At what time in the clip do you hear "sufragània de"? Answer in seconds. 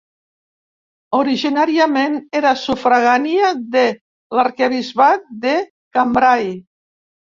2.63-3.83